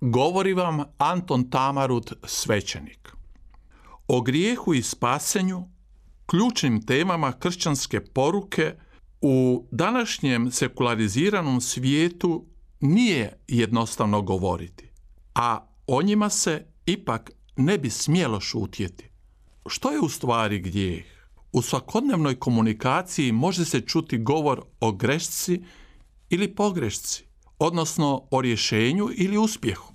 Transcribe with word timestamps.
Govori 0.00 0.54
vam 0.54 0.82
Anton 0.98 1.50
Tamarut, 1.50 2.12
svećenik. 2.24 3.12
O 4.08 4.20
grijehu 4.20 4.74
i 4.74 4.82
spasenju, 4.82 5.68
ključnim 6.26 6.86
temama 6.86 7.32
kršćanske 7.32 8.00
poruke 8.00 8.74
u 9.20 9.66
današnjem 9.70 10.50
sekulariziranom 10.50 11.60
svijetu 11.60 12.44
nije 12.80 13.38
jednostavno 13.48 14.22
govoriti, 14.22 14.90
a 15.34 15.66
o 15.86 16.02
njima 16.02 16.30
se 16.30 16.66
ipak 16.86 17.30
ne 17.56 17.78
bi 17.78 17.90
smjelo 17.90 18.40
šutjeti. 18.40 19.10
Što 19.66 19.90
je 19.90 20.00
u 20.00 20.08
stvari 20.08 20.58
grijeh? 20.58 21.04
U 21.52 21.62
svakodnevnoj 21.62 22.38
komunikaciji 22.38 23.32
može 23.32 23.64
se 23.64 23.80
čuti 23.80 24.18
govor 24.18 24.62
o 24.80 24.92
grešci 24.92 25.62
ili 26.30 26.54
pogrešci, 26.54 27.25
odnosno 27.58 28.22
o 28.30 28.40
rješenju 28.40 29.08
ili 29.14 29.38
uspjehu. 29.38 29.92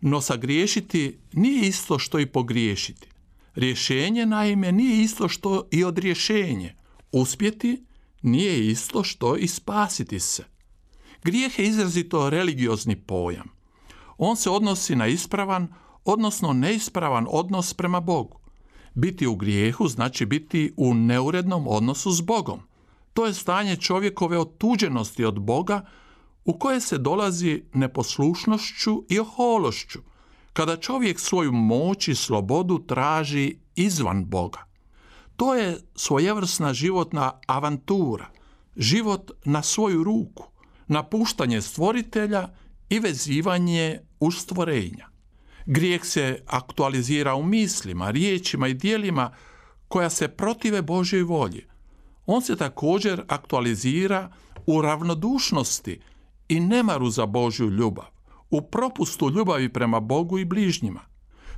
No 0.00 0.20
sagriješiti 0.20 1.18
nije 1.32 1.68
isto 1.68 1.98
što 1.98 2.18
i 2.18 2.26
pogriješiti. 2.26 3.08
Rješenje 3.54 4.26
naime 4.26 4.72
nije 4.72 5.02
isto 5.02 5.28
što 5.28 5.68
i 5.70 5.84
odrješenje. 5.84 6.74
Uspjeti 7.12 7.84
nije 8.22 8.68
isto 8.68 9.04
što 9.04 9.36
i 9.36 9.48
spasiti 9.48 10.20
se. 10.20 10.44
Grijeh 11.24 11.58
je 11.58 11.66
izrazito 11.66 12.30
religiozni 12.30 12.96
pojam. 12.96 13.48
On 14.18 14.36
se 14.36 14.50
odnosi 14.50 14.96
na 14.96 15.06
ispravan, 15.06 15.74
odnosno 16.04 16.52
neispravan 16.52 17.26
odnos 17.30 17.74
prema 17.74 18.00
Bogu. 18.00 18.38
Biti 18.94 19.26
u 19.26 19.36
grijehu 19.36 19.88
znači 19.88 20.26
biti 20.26 20.72
u 20.76 20.94
neurednom 20.94 21.68
odnosu 21.68 22.12
s 22.12 22.20
Bogom. 22.20 22.60
To 23.12 23.26
je 23.26 23.34
stanje 23.34 23.76
čovjekove 23.76 24.38
otuđenosti 24.38 25.24
od 25.24 25.40
Boga 25.40 25.86
u 26.48 26.58
koje 26.58 26.80
se 26.80 26.98
dolazi 26.98 27.62
neposlušnošću 27.72 29.04
i 29.08 29.18
ohološću, 29.18 29.98
kada 30.52 30.76
čovjek 30.76 31.20
svoju 31.20 31.52
moć 31.52 32.08
i 32.08 32.14
slobodu 32.14 32.78
traži 32.86 33.56
izvan 33.76 34.24
Boga. 34.24 34.64
To 35.36 35.54
je 35.54 35.78
svojevrsna 35.94 36.72
životna 36.74 37.32
avantura, 37.46 38.30
život 38.76 39.30
na 39.44 39.62
svoju 39.62 40.04
ruku, 40.04 40.44
napuštanje 40.86 41.60
stvoritelja 41.62 42.48
i 42.88 42.98
vezivanje 42.98 44.00
u 44.20 44.30
stvorenja. 44.30 45.08
Grijeh 45.66 46.04
se 46.04 46.42
aktualizira 46.46 47.34
u 47.34 47.42
mislima, 47.42 48.10
riječima 48.10 48.68
i 48.68 48.74
dijelima 48.74 49.34
koja 49.88 50.10
se 50.10 50.28
protive 50.28 50.82
Božoj 50.82 51.22
volji. 51.22 51.66
On 52.26 52.42
se 52.42 52.56
također 52.56 53.24
aktualizira 53.28 54.32
u 54.66 54.82
ravnodušnosti 54.82 56.00
i 56.48 56.60
nemaru 56.60 57.10
za 57.10 57.26
Božju 57.26 57.70
ljubav, 57.70 58.06
u 58.50 58.62
propustu 58.62 59.30
ljubavi 59.30 59.72
prema 59.72 60.00
Bogu 60.00 60.38
i 60.38 60.44
bližnjima. 60.44 61.00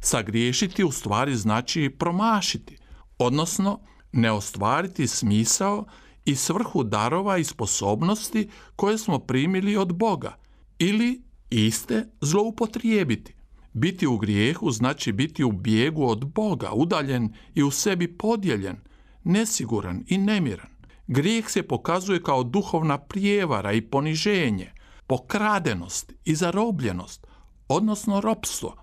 Sagriješiti 0.01 0.85
u 0.85 0.93
stvari 0.93 1.37
znači 1.37 1.91
promašiti, 1.99 2.77
odnosno 3.19 3.81
ne 4.13 4.33
ostvariti 4.33 5.07
smisao 5.07 5.85
i 6.25 6.35
svrhu 6.35 6.85
darova 6.85 7.39
i 7.39 7.45
sposobnosti 7.45 8.49
koje 8.77 8.99
smo 8.99 9.19
primili 9.19 9.77
od 9.77 9.95
Boga 9.95 10.37
ili 10.79 11.23
iste 11.51 12.07
zloupotrijebiti. 12.21 13.35
Biti 13.73 14.07
u 14.07 14.19
grijehu 14.19 14.71
znači 14.71 15.13
biti 15.13 15.45
u 15.45 15.53
bijegu 15.53 16.07
od 16.07 16.27
Boga, 16.27 16.73
udaljen 16.73 17.35
i 17.55 17.63
u 17.63 17.71
sebi 17.71 18.17
podijeljen, 18.19 18.77
nesiguran 19.25 20.05
i 20.07 20.19
nemiran. 20.19 20.71
Grijeh 21.07 21.51
se 21.51 21.63
pokazuje 21.63 22.23
kao 22.23 22.43
duhovna 22.43 22.99
prijevara 22.99 23.73
i 23.73 23.81
poniženje, 23.81 24.73
pokradenost 25.11 26.13
i 26.25 26.35
zarobljenost, 26.35 27.27
odnosno 27.69 28.21
ropstvo. 28.21 28.77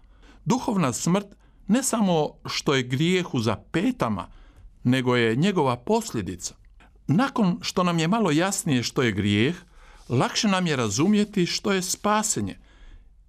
Duhovna 0.45 0.93
smrt 0.93 1.27
ne 1.67 1.83
samo 1.83 2.29
što 2.45 2.75
je 2.75 2.83
grijehu 2.83 3.39
za 3.39 3.55
petama, 3.55 4.27
nego 4.83 5.16
je 5.16 5.35
njegova 5.35 5.77
posljedica. 5.77 6.55
Nakon 7.07 7.57
što 7.61 7.83
nam 7.83 7.99
je 7.99 8.07
malo 8.07 8.31
jasnije 8.31 8.83
što 8.83 9.01
je 9.01 9.11
grijeh, 9.11 9.55
lakše 10.09 10.47
nam 10.47 10.67
je 10.67 10.75
razumjeti 10.75 11.45
što 11.45 11.71
je 11.71 11.81
spasenje 11.81 12.59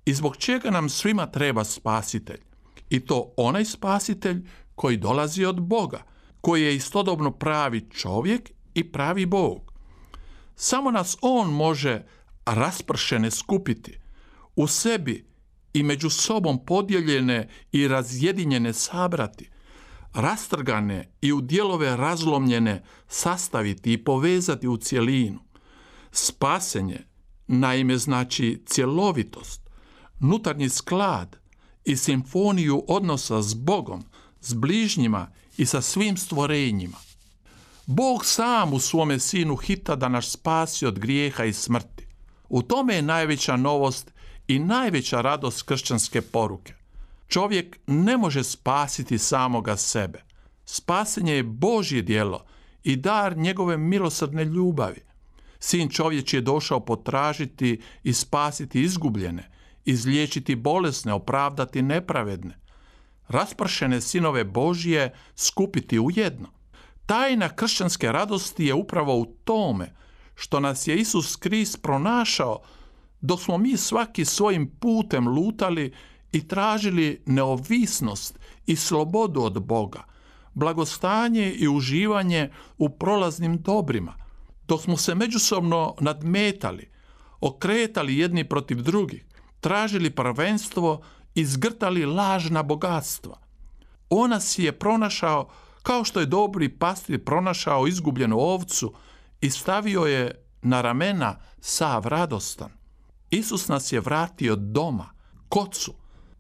i 0.05 0.15
zbog 0.15 0.37
čega 0.37 0.71
nam 0.71 0.89
svima 0.89 1.27
treba 1.27 1.65
spasitelj. 1.65 2.41
I 2.91 3.01
to 3.01 3.33
onaj 3.37 3.65
spasitelj 3.65 4.47
koji 4.75 4.97
dolazi 4.97 5.45
od 5.45 5.61
Boga, 5.61 6.03
koji 6.41 6.63
je 6.63 6.77
istodobno 6.77 7.31
pravi 7.31 7.91
čovjek 7.91 8.51
i 8.75 8.93
pravi 8.93 9.27
Bog. 9.27 9.73
Samo 10.57 10.91
nas 10.91 11.17
On 11.21 11.51
može 11.51 12.03
raspršene 12.55 13.31
skupiti, 13.31 13.99
u 14.57 14.67
sebi 14.67 15.29
i 15.73 15.83
među 15.83 16.11
sobom 16.11 16.65
podijeljene 16.65 17.49
i 17.73 17.89
razjedinjene 17.89 18.73
sabrati, 18.73 19.51
rastrgane 20.15 21.13
i 21.21 21.33
u 21.33 21.41
dijelove 21.41 21.97
razlomljene 21.97 22.85
sastaviti 23.09 23.93
i 23.93 24.05
povezati 24.05 24.69
u 24.69 24.77
cjelinu. 24.77 25.41
Spasenje 26.13 27.07
naime 27.47 27.99
znači 27.99 28.63
cjelovitost, 28.67 29.61
nutarnji 30.21 30.69
sklad 30.69 31.37
i 31.85 31.97
simfoniju 31.97 32.85
odnosa 32.89 33.43
s 33.43 33.55
Bogom, 33.55 34.05
s 34.41 34.55
bližnjima 34.55 35.31
i 35.57 35.67
sa 35.67 35.81
svim 35.81 36.17
stvorenjima. 36.17 36.97
Bog 37.87 38.25
sam 38.25 38.73
u 38.73 38.81
svome 38.81 39.19
sinu 39.19 39.57
hita 39.57 39.97
da 39.97 40.09
nas 40.09 40.31
spasi 40.31 40.87
od 40.87 40.99
grijeha 40.99 41.45
i 41.45 41.53
smrti. 41.53 42.08
U 42.49 42.63
tome 42.63 42.95
je 42.95 43.03
najveća 43.03 43.57
novost 43.57 44.13
i 44.49 44.59
najveća 44.59 45.21
radost 45.21 45.63
kršćanske 45.63 46.23
poruke. 46.23 46.75
Čovjek 47.29 47.79
ne 47.87 48.17
može 48.17 48.45
spasiti 48.45 49.19
samoga 49.19 49.77
sebe. 49.77 50.23
Spasenje 50.65 51.33
je 51.33 51.43
Božje 51.43 52.03
djelo 52.03 52.45
i 52.85 52.97
dar 52.97 53.37
njegove 53.37 53.77
milosrdne 53.77 54.45
ljubavi. 54.45 55.01
Sin 55.59 55.89
čovječ 55.89 56.35
je 56.35 56.41
došao 56.41 56.81
potražiti 56.81 57.81
i 58.03 58.13
spasiti 58.13 58.83
izgubljene, 58.83 59.51
izliječiti 59.85 60.55
bolesne, 60.55 61.13
opravdati 61.13 61.83
nepravedne. 61.83 62.59
Raspršene 63.29 64.01
sinove 64.01 64.45
Božije 64.45 65.15
skupiti 65.37 65.99
u 65.99 66.11
jedno. 66.11 66.49
Tajna 67.07 67.49
kršćanske 67.49 68.13
radosti 68.13 68.65
je 68.65 68.75
upravo 68.75 69.19
u 69.19 69.27
tome 69.45 69.95
što 70.39 70.61
nas 70.61 70.87
je 70.87 70.97
Isus 70.97 71.37
Krist 71.37 71.83
pronašao 71.83 72.61
dok 73.21 73.41
smo 73.41 73.59
mi 73.59 73.77
svaki 73.77 74.25
svojim 74.25 74.71
putem 74.81 75.29
lutali 75.29 75.93
i 76.33 76.49
tražili 76.49 77.23
neovisnost 77.27 78.39
i 78.67 78.77
slobodu 78.77 79.43
od 79.43 79.63
Boga, 79.63 80.05
blagostanje 80.55 81.53
i 81.53 81.69
uživanje 81.69 82.51
u 82.79 82.89
prolaznim 82.89 83.63
dobrima, 83.63 84.15
dok 84.69 84.83
smo 84.83 84.97
se 84.97 85.15
međusobno 85.15 85.95
nadmetali, 86.01 86.91
okretali 87.41 88.19
jedni 88.19 88.49
protiv 88.49 88.83
drugih, 88.83 89.25
tražili 89.61 90.11
prvenstvo 90.11 91.03
i 91.35 91.45
zgrtali 91.45 92.07
lažna 92.07 92.63
bogatstva. 92.63 93.39
On 94.11 94.31
nas 94.31 94.59
je 94.59 94.79
pronašao 94.79 95.49
kao 95.83 96.05
što 96.05 96.21
je 96.21 96.27
dobri 96.27 96.69
pastir 96.69 97.25
pronašao 97.25 97.87
izgubljenu 97.87 98.39
ovcu 98.39 98.95
i 99.41 99.51
stavio 99.51 100.01
je 100.01 100.45
na 100.63 100.81
ramena 100.81 101.39
sav 101.61 102.07
radostan. 102.07 102.71
Isus 103.31 103.69
nas 103.69 103.93
je 103.93 104.01
vratio 104.01 104.57
doma, 104.57 105.11
kocu, 105.49 105.95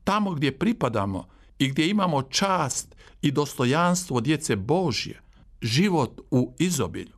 tamo 0.04 0.30
gdje 0.30 0.58
pripadamo 0.58 1.28
i 1.58 1.68
gdje 1.68 1.88
imamo 1.88 2.22
čast 2.22 2.96
i 3.22 3.30
dostojanstvo 3.30 4.20
djece 4.20 4.56
Božje, 4.56 5.22
život 5.62 6.20
u 6.30 6.54
izobilju. 6.58 7.16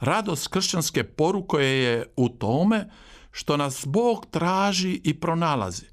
Radost 0.00 0.48
kršćanske 0.48 1.04
poruke 1.04 1.56
je 1.56 2.12
u 2.16 2.28
tome 2.28 2.90
što 3.30 3.56
nas 3.56 3.86
Bog 3.86 4.26
traži 4.30 5.00
i 5.04 5.20
pronalazi, 5.20 5.86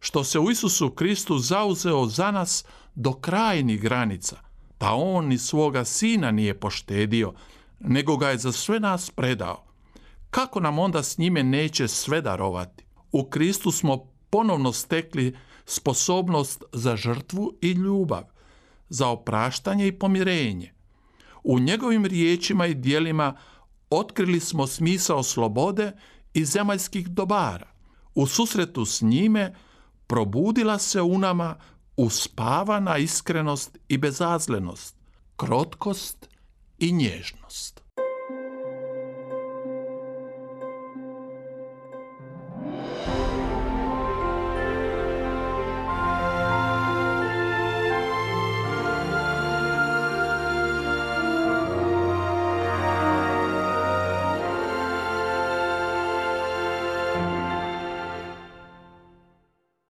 što 0.00 0.24
se 0.24 0.38
u 0.38 0.50
Isusu 0.50 0.90
Kristu 0.90 1.38
zauzeo 1.38 2.06
za 2.06 2.30
nas 2.30 2.64
do 2.94 3.12
krajnih 3.12 3.80
granica, 3.80 4.36
pa 4.78 4.92
On 4.94 5.26
ni 5.26 5.38
svoga 5.38 5.84
sina 5.84 6.30
nije 6.30 6.60
poštedio, 6.60 7.32
nego 7.84 8.16
ga 8.16 8.28
je 8.28 8.38
za 8.38 8.52
sve 8.52 8.80
nas 8.80 9.10
predao. 9.10 9.64
Kako 10.30 10.60
nam 10.60 10.78
onda 10.78 11.02
s 11.02 11.18
njime 11.18 11.42
neće 11.42 11.88
sve 11.88 12.20
darovati? 12.20 12.84
U 13.12 13.24
Kristu 13.24 13.70
smo 13.70 14.06
ponovno 14.30 14.72
stekli 14.72 15.36
sposobnost 15.66 16.64
za 16.72 16.96
žrtvu 16.96 17.52
i 17.60 17.70
ljubav, 17.70 18.22
za 18.88 19.08
opraštanje 19.08 19.86
i 19.86 19.98
pomirenje. 19.98 20.74
U 21.44 21.58
njegovim 21.58 22.06
riječima 22.06 22.66
i 22.66 22.74
dijelima 22.74 23.36
otkrili 23.90 24.40
smo 24.40 24.66
smisao 24.66 25.22
slobode 25.22 25.92
i 26.34 26.44
zemaljskih 26.44 27.08
dobara. 27.08 27.68
U 28.14 28.26
susretu 28.26 28.84
s 28.84 29.02
njime 29.02 29.54
probudila 30.06 30.78
se 30.78 31.02
u 31.02 31.18
nama 31.18 31.56
uspavana 31.96 32.98
iskrenost 32.98 33.78
i 33.88 33.98
bezazlenost, 33.98 34.96
krotkost 35.36 36.33
i 36.84 36.92
nježnost. 36.92 37.83